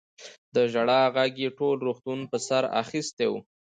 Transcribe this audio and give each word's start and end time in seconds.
د 0.55 0.55
ژړا 0.71 1.01
غږ 1.15 1.33
يې 1.43 1.49
ټول 1.57 1.75
روغتون 1.87 2.19
په 2.31 2.37
سر 2.47 2.63
اخيستی 2.83 3.27
و. 3.29 3.33